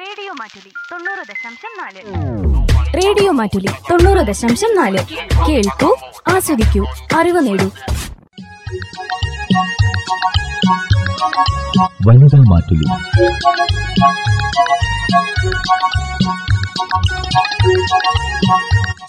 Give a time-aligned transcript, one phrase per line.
[0.00, 2.00] Radio Mattoli തൊണ്ണൂറ് ദശാംശം നാല്.
[2.96, 4.98] റേഡിയോ മാറ്റുലി തൊണ്ണൂറ് ദശാംശം നാല്.
[5.48, 5.96] കേൾക്കൂ
[6.28, 6.86] ആസ്വദിക്കൂ
[7.16, 7.70] അറിവ് നേടൂ.
[12.06, 12.86] വനിതാ മാറ്റുലി.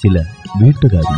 [0.03, 0.25] ചില
[0.63, 1.15] വീട്ടുകാരി.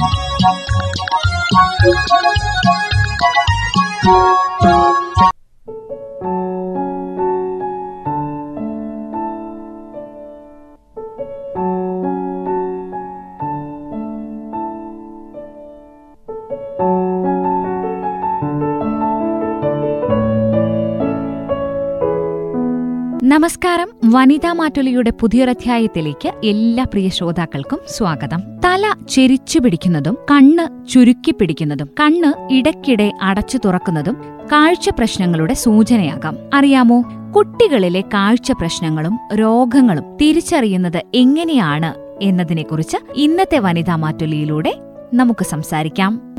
[23.33, 23.89] നമസ്കാരം.
[24.05, 28.39] വനിതാ മാറ്റൊലിയുടെ പുതിയൊരധ്യായത്തിലേക്ക് എല്ലാ പ്രിയ ശ്രോതാക്കൾക്കും സ്വാഗതം.
[28.65, 34.17] തല ചെരിച്ചു പിടിക്കുന്നതും കണ്ണ് ചുരുക്കി പിടിക്കുന്നതും കണ്ണ് ഇടയ്ക്കിടെ അടച്ചു തുറക്കുന്നതും
[34.52, 36.38] കാഴ്ച പ്രശ്നങ്ങളുടെ സൂചനയാകാം.
[36.53, 37.03] അറിയാമോ?
[37.36, 44.75] കുട്ടികളിലെ കാഴ്ച പ്രശ്നങ്ങളും രോഗങ്ങളും തിരിച്ചറിയുന്നത് എങ്ങനെയാണ് എന്നതിനെക്കുറിച്ച് ഇന്നത്തെ വനിതാ മാറ്റൊലിയിലൂടെ
[45.13, 46.36] നമുക്ക് സംസാരിക്കാം.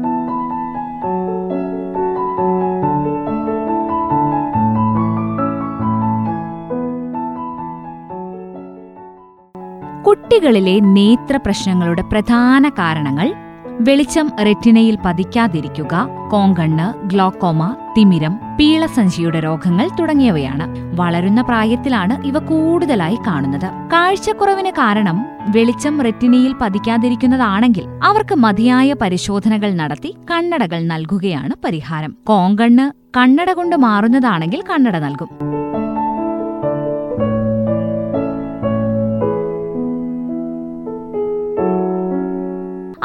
[10.25, 13.35] കുട്ടികളിലെ നേത്ര പ്രശ്നങ്ങളുടെ പ്രധാന കാരണങ്ങൾ
[13.81, 20.67] വെളിച്ചം റെറ്റിനയിൽ പതിക്കാതിരിക്കുക കോങ്കണ്ണ് ഗ്ലോക്കോമ തിമിരം പീളസഞ്ചിയുടെ രോഗങ്ങൾ തുടങ്ങിയവയാണ്.
[20.95, 23.69] വളരുന്ന പ്രായത്തിലാണ് ഇവ കൂടുതലായി കാണുന്നത്.
[23.93, 32.15] കാഴ്ചക്കുറവിന് കാരണം വെളിച്ചം റെറ്റിനയിൽ പതിക്കാതിരിക്കുന്നതാണെങ്കിൽ അവർക്ക് മതിയായ പരിശോധനകൾ നടത്തി കണ്ണടകൾ നൽകുകയാണ് പരിഹാരം.
[32.27, 35.64] കോങ്കണ്ണ് കണ്ണട കൊണ്ട് മാറുന്നതാണെങ്കിൽ കണ്ണട നൽകും.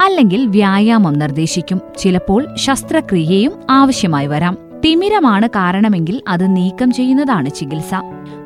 [0.10, 1.82] അല്ലെങ്കിൽ വ്യായാമം നിർദ്ദേശിക്കും.
[1.98, 4.58] ചിലപ്പോൾ ശസ്ത്രക്രിയയും ആവശ്യമായി വരാം.
[4.86, 7.92] തിമിരമാണ് കാരണമെങ്കിൽ അത് നീക്കം ചെയ്യുന്നതാണ് ചികിത്സ.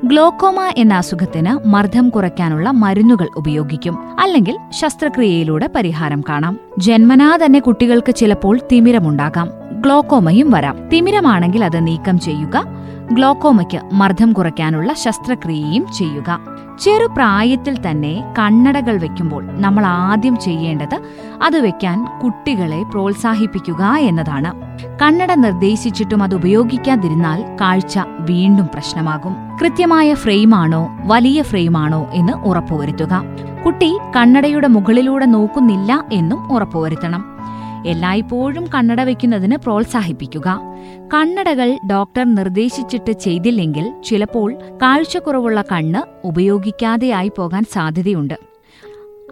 [0.06, 4.20] ഗ്ലോക്കോമ എന്ന അസുഖത്തിന് മർദ്ദം കുറയ്ക്കാനുള്ള മരുന്നുകൾ ഉപയോഗിക്കും.
[4.20, 6.60] അല്ലെങ്കിൽ ശസ്ത്രക്രിയയിലൂടെ പരിഹാരം കാണാം.
[6.78, 9.50] ജന്മനാ തന്നെ കുട്ടികൾക്ക് ചിലപ്പോൾ തിമിരമുണ്ടാകാം.
[9.82, 10.90] ഗ്ലോക്കോമയും വരാം.
[10.90, 12.64] തിമിരമാണെങ്കിൽ അത് നീക്കം ചെയ്യുക
[13.12, 16.40] ഗ്ലോക്കോമയ്ക്ക് മർദ്ദം കുറയ്ക്കാനുള്ള ശസ്ത്രക്രിയയും ചെയ്യുക.
[16.82, 21.00] ചെറുപ്രായത്തിൽ തന്നെ കണ്ണടകൾ വെക്കുമ്പോൾ നമ്മൾ ആദ്യം ചെയ്യേണ്ടത്
[21.44, 24.73] അത് വെക്കാൻ കുട്ടികളെ പ്രോത്സാഹിപ്പിക്കുക എന്നതാണ്.
[25.02, 29.36] കണ്ണട നിർദ്ദേശിച്ചിട്ടും അത് ഉപയോഗിക്കാതിരുന്നാൽ കാഴ്ച വീണ്ടും പ്രശ്നമാകും.
[29.62, 33.24] കൃത്യമായ ഫ്രെയിമാണോ വലിയ ഫ്രെയിമാണോ എന്ന് ഉറപ്പുവരുത്തുക.
[33.66, 37.26] കുട്ടി കണ്ണടയുടെ മുകളിലൂടെ നോക്കുന്നില്ല എന്നും ഉറപ്പുവരുത്തണം.
[37.88, 40.60] എല്ലായ്പ്പോഴും കണ്ണട വയ്ക്കുന്നതിന് പ്രോത്സാഹിപ്പിക്കുക.
[41.14, 48.53] കണ്ണടകൾ ഡോക്ടർ നിർദ്ദേശിച്ചിട്ട് ചെയ്തില്ലെങ്കിൽ ചിലപ്പോൾ കാഴ്ചക്കുറവുള്ള കണ്ണ് ഉപയോഗിക്കാതെയായി പോകാൻ സാധ്യതയുണ്ട്.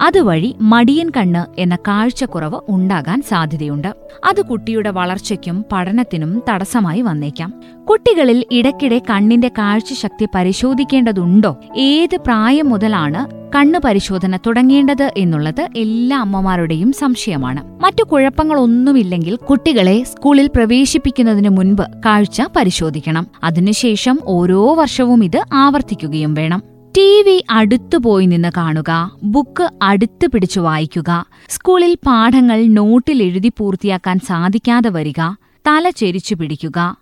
[0.01, 3.87] അതുവഴി മടിയൻ കണ്ണ് എന്ന കാഴ്ചക്കുറവ് ഉണ്ടാകാൻ സാധ്യതയുണ്ട്.
[4.29, 7.53] അത് കുട്ടിയുടെ വളർച്ചയ്ക്കും പഠനത്തിനും തടസ്സമായി വന്നേക്കാം.
[7.89, 11.57] കുട്ടികളിൽ ഇടയ്ക്കിടെ കണ്ണിന്റെ കാഴ്ചശക്തി പരിശോധിക്കേണ്ടതുണ്ടോ?
[11.77, 17.83] ഏത് പ്രായം മുതലാണ് കണ്ണ് പരിശോധന തുടങ്ങേണ്ടത് എന്നുള്ളത് എല്ലാ അമ്മമാരുടെയും സംശയമാണ്.
[17.83, 23.27] മറ്റു കുഴപ്പങ്ങളൊന്നുമില്ലെങ്കിൽ കുട്ടികളെ സ്കൂളിൽ പ്രവേശിപ്പിക്കുന്നതിന് മുൻപ് കാഴ്ച പരിശോധിക്കണം.
[23.43, 26.70] അതിനുശേഷം ഓരോ വർഷവും ഇത് ആവർത്തിക്കുകയും വേണം.
[26.97, 34.19] ടി വി അടുത്തു പോയി നിന്ന് കാണുക ബുക്ക് അടുത്ത് പിടിച്ചു വായിക്കുക സ്കൂളിൽ പാഠങ്ങൾ നോട്ടിൽ എഴുതി പൂർത്തിയാക്കാൻ
[34.19, 35.21] സാധിക്കാതെ വരിക
[35.67, 36.97] തല ചെരിച്ചു പിടിക്കുക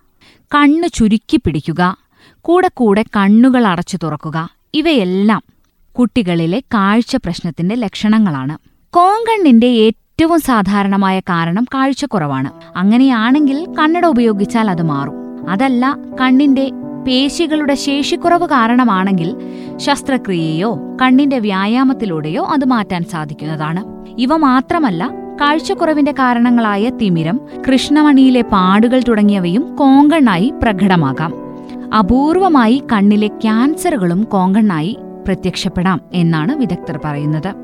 [0.54, 1.96] കണ്ണു ചുരുക്കി പിടിക്കുക
[2.40, 5.42] കൂടെ കൂടെ കണ്ണുകൾ അടച്ചു തുറക്കുക ഇവയെല്ലാം
[5.96, 8.58] കുട്ടികളിലെ കാഴ്ച പ്രശ്നത്തിന്റെ ലക്ഷണങ്ങളാണ്.
[8.94, 12.50] കോങ്കണ്ണിന്റെ ഏറ്റവും സാധാരണമായ കാരണം കാഴ്ചക്കുറവാണ്.
[12.76, 15.16] അങ്ങനെയാണെങ്കിൽ കണ്ണട ഉപയോഗിച്ചാൽ അത് മാറും.
[15.50, 16.70] അതല്ല കണ്ണിന്റെ
[17.06, 19.36] പേശികളുടെ ശേഷിക്കുറവ് കാരണമാണെങ്കിൽ
[19.76, 23.84] ശസ്ത്രക്രിയയോ കണ്ണിന്റെ വ്യായാമത്തിലൂടെയോ അത് മാറ്റാൻ സാധിക്കുന്നതാണ്.
[24.18, 31.32] ഇവ മാത്രമല്ല കാഴ്ചക്കുറവിന്റെ കാരണങ്ങളായ തിമിരം കൃഷ്ണമണിയിലെ പാടുകൾ തുടങ്ങിയവയും കോങ്കണ്ണായി പ്രകടമാകാം.
[31.98, 37.54] അപൂർവമായി കണ്ണിലെ ക്യാൻസറുകളും കോങ്കണ്ണായി പ്രത്യക്ഷപ്പെടാം എന്നാണ് വിദഗ്ധർ പറയുന്നത്.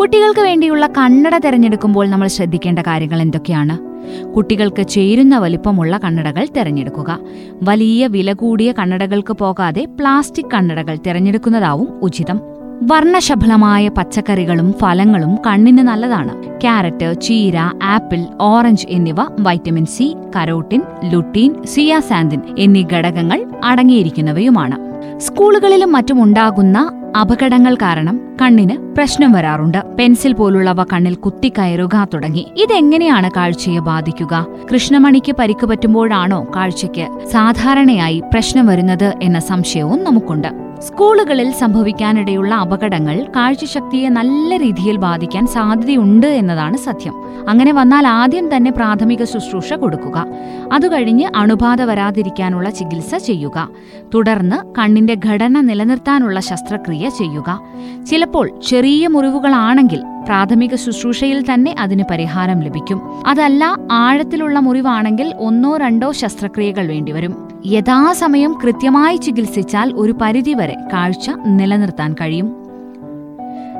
[0.00, 3.87] കുട്ടികൾക്ക് വേണ്ടിയുള്ള കണ്ണട തിരഞ്ഞെടുക്കുമ്പോൾ നമ്മൾ ശ്രദ്ധിക്കേണ്ട കാര്യങ്ങൾ എന്തൊക്കെയാണ്?
[4.36, 7.18] കുട്ടികൾക്ക് ചേരുന്ന വലിപ്പമുള്ള കണ്ണടകൾ തിരഞ്ഞെടുക്കുക.
[7.62, 12.40] വലിയ വില കൂടിയ കണ്ണടകൾക്ക് പോകാതെ പ്ലാസ്റ്റിക് കണ്ണടകൾ തിരഞ്ഞെടുക്കുന്നതാവും ഉചിതം.
[12.82, 16.60] വർണശബളമായ പച്ചക്കറികളും ഫലങ്ങളും കണ്ണിന് നല്ലതാണ്.
[16.60, 24.76] ക്യാരറ്റ് ചീര ആപ്പിൾ ഓറഞ്ച് എന്നിവ vitamin C carotene lutein zeaxanthin എന്നീ ഘടകങ്ങൾ അടങ്ങിയിരിക്കുന്നവയുമാണ്.
[25.18, 29.96] സ്കൂളുകളിലും മറ്റും ഉണ്ടാകുന്ന അപകടങ്ങൾ കാരണം കണ്ണിന് പ്രശ്നം വരാറുണ്ട്.
[29.98, 32.46] പെൻസിൽ പോലുള്ളവ കണ്ണിൽ കുത്തിക്കയറുക തുടങ്ങി.
[32.56, 34.46] ഇതെങ്ങനെയാണ് കാഴ്ചയെ ബാധിക്കുക?
[34.72, 40.67] കൃഷ്ണമണിക്ക് പരിക്ക് പറ്റുമ്പോഴാണോ കാഴ്ചയ്ക്ക് സാധാരണയായി പ്രശ്നം വരുന്നത് എന്ന സംശയവും നമുക്കുണ്ട്.
[40.80, 47.14] സ്കൂളുകളിൽ സംഭവിക്കാനിടയുള്ള അപകടങ്ങൾ കാഴ്ചശക്തിയെ നല്ല രീതിയിൽ ബാധിക്കാൻ സാധ്യതയുണ്ട് എന്നതാണ് സത്യം.
[47.48, 50.26] അങ്ങനെ വന്നാൽ ആദ്യം തന്നെ പ്രാഥമിക ശുശ്രൂഷ കൊടുക്കുക.
[50.72, 53.68] അതുകഴിഞ്ഞ് അണുബാധ വരാതിരിക്കാനുള്ള ചികിത്സ ചെയ്യുക.
[54.14, 57.60] തുടർന്ന് കണ്ണിന്റെ ഘടന നിലനിർത്താനുള്ള ശസ്ത്രക്രിയ ചെയ്യുക.
[58.06, 63.00] ചിലപ്പോൾ ചെറിയ മുറിവുകളാണെങ്കിൽ പ്രാഥമിക ശുശ്രൂഷയിൽ തന്നെ അതിന് പരിഹാരം ലഭിക്കും.
[63.26, 67.48] അതല്ല ആഴത്തിലുള്ള മുറിവാണെങ്കിൽ ഒന്നോ രണ്ടോ ശസ്ത്രക്രിയകൾ വേണ്ടിവരും.
[67.66, 72.68] യഥാസമയം കൃത്യമായി ചികിത്സിച്ചാൽ ഒരു പരിധിവരെ കാഴ്ച നിലനിർത്താൻ കഴിയും.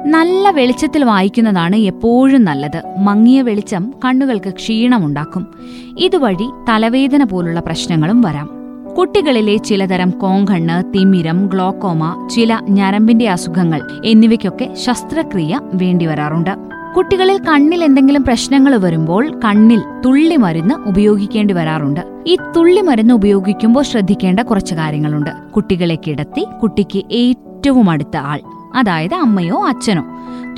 [0.06, 2.82] നല്ല വെളിച്ചത്തിൽ വായിക്കുന്നതാണ് എപ്പോഴും നല്ലത്.
[2.98, 5.46] മങ്ങിയ വെളിച്ചം കണ്ണുകൾക്ക് ക്ഷീണമുണ്ടാക്കും.
[5.98, 8.57] ഇതുവഴി തലവേദന പോലുള്ള പ്രശ്നങ്ങളും വരാം.
[8.98, 16.50] കുട്ടികളിലെ ചിലതരം കോങ്കണ്ണ് തിമിരം ഗ്ലോക്കോമ ചില ഞരമ്പിന്റെ അസുഖങ്ങൾ എന്നിവയ്ക്കൊക്കെ ശസ്ത്രക്രിയ വേണ്ടിവരാറുണ്ട്
[16.96, 22.00] കുട്ടികളിൽ കണ്ണിൽ എന്തെങ്കിലും പ്രശ്നങ്ങൾ വരുമ്പോൾ കണ്ണിൽ തുള്ളി മരുന്ന് ഉപയോഗിക്കേണ്ടി വരാറുണ്ട്.
[22.26, 25.30] ഈ തുള്ളി മരുന്ന് ഉപയോഗിക്കുമ്പോൾ ശ്രദ്ധിക്കേണ്ട കുറച്ച് കാര്യങ്ങളുണ്ട്.
[25.56, 28.40] കുട്ടികളെ കിടത്തി കുട്ടിക്ക് ഏറ്റവും അടുത്ത ആൾ
[28.74, 30.04] അതായത് അമ്മയോ അച്ഛനോ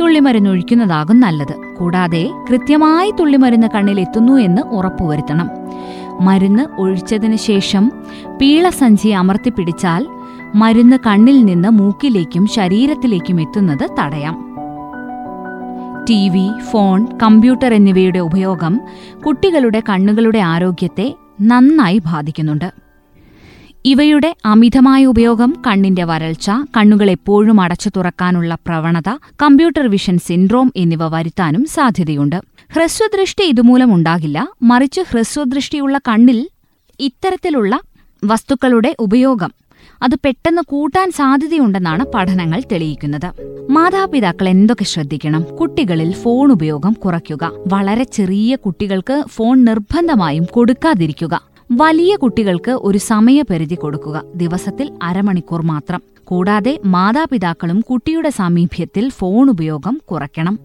[0.01, 1.77] തുള്ളിമരുന്ന് ഒഴിക്കുന്നതാകും നല്ലത്.
[1.79, 5.51] കൂടാതെ കൃത്യമായി തുള്ളിമരുന്ന് കണ്ണിൽ എത്തുന്നു എന്ന് ഉറപ്പുവരുത്തണം.
[6.21, 7.93] മരുന്ന് ഒഴിച്ചതിന് ശേഷം
[8.41, 10.07] പീളസഞ്ചി അമർത്തിപ്പിടിച്ചാൽ
[10.55, 14.37] മരുന്ന് കണ്ണിൽ നിന്ന് മൂക്കിലേക്കും ശരീരത്തിലേക്കും എത്തുന്നത് തടയാം.
[16.11, 18.81] ടി വി ഫോൺ കമ്പ്യൂട്ടർ എന്നിവയുടെ ഉപയോഗം
[19.27, 22.90] കുട്ടികളുടെ കണ്ണുകളുടെ ആരോഗ്യത്തെ നന്നായി ബാധിക്കുന്നുണ്ട്.
[23.85, 29.09] ഇവയുടെ അമിതമായ ഉപയോഗം കണ്ണിന്റെ വരൾച്ച കണ്ണുകൾ എപ്പോഴും അടച്ചു തുറക്കാനുള്ള പ്രവണത
[29.43, 32.37] കമ്പ്യൂട്ടർ വിഷൻ സിൻഡ്രോം എന്നിവ വരുത്താനും സാധ്യതയുണ്ട്.
[32.73, 34.49] ഹ്രസ്വദൃഷ്ടി ഇതുമൂലം ഉണ്ടാകില്ല.
[34.63, 36.49] മറിച്ച് ഹ്രസ്വദൃഷ്ടിയുള്ള കണ്ണിൽ
[37.01, 37.81] ഇത്തരത്തിലുള്ള
[38.25, 39.53] വസ്തുക്കളുടെ ഉപയോഗം.
[40.03, 43.33] അത് പെട്ടെന്ന് കൂട്ടാൻ സാധ്യതയുണ്ടെന്നാണ് പഠനങ്ങൾ തെളിയിക്കുന്നത്.
[43.71, 45.43] മാതാപിതാക്കൾ എന്തൊക്കെ ശ്രദ്ധിക്കണം?
[45.43, 47.53] കുട്ടികളിൽ ഫോൺ ഉപയോഗം കുറയ്ക്കുക.
[47.67, 51.50] വളരെ ചെറിയ കുട്ടികൾക്ക് ഫോൺ നിർബന്ധമായും കൊടുക്കാതിരിക്കുക.
[51.73, 54.23] വലിയ കുട്ടികൾക്ക് ഒരു സമയപരിധി കൊടുക്കുക.
[54.37, 56.03] ദിവസത്തിൽ അരമണിക്കൂർ മാത്രം.
[56.25, 60.59] കൂടാതെ മാതാപിതാക്കളും കുട്ടിയുടെ സാമീപ്യത്തിൽ ഫോൺ ഉപയോഗം കുറയ്ക്കണം.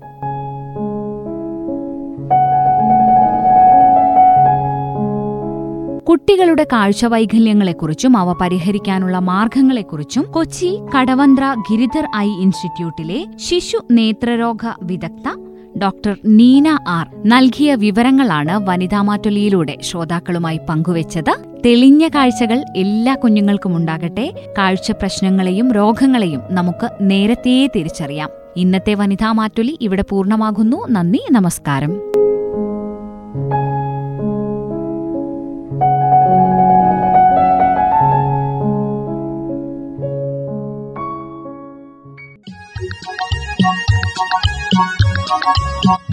[6.09, 16.17] കുട്ടികളുടെ കാഴ്ച വൈകല്യങ്ങളെക്കുറിച്ചും അവ പരിഹരിക്കാനുള്ള മാർഗങ്ങളെക്കുറിച്ചും കൊച്ചി കടവന്ത്ര ഗിരിധർ ഐ ഇൻസ്റ്റിറ്റ്യൂട്ടിലെ ശിശു നേത്രരോഗ വിദഗ്ധ ഡോക്ടർ
[16.25, 21.35] നീന ആർ നൽകിയ വിവരങ്ങളാണ് വനിതാ വനിതാമാറ്റൊലിയിലൂടെ ശ്രോതാക്കളുമായി പങ്കുവച്ചത്.
[21.65, 24.53] തെളിഞ്ഞ കാഴ്ചകൾ എല്ലാ കുഞ്ഞുങ്ങൾക്കും ഉണ്ടാകട്ടെ.
[24.57, 28.29] കാഴ്ച പ്രശ്നങ്ങളെയും രോഗങ്ങളെയും നമുക്ക് നേരത്തെ തിരിച്ചറിയാം.
[28.57, 30.87] ഇന്നത്തെ വനിതാ മാറ്റൊലി ഇവിടെ പൂർണമാകുന്നു.
[30.89, 32.24] നന്ദി നമസ്കാരം.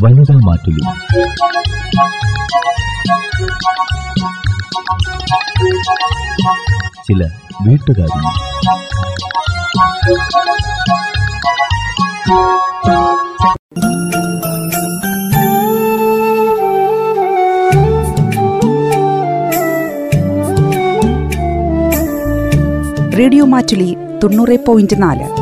[0.03, 0.83] വനിതാ മാറ്റുലി.
[7.07, 7.23] ചില
[7.67, 8.21] വീട്ടുകാരി
[23.19, 25.42] റേഡിയോ മാറ്റുലി തൊണ്ണൂറ് പോയിന്റ് നാല്.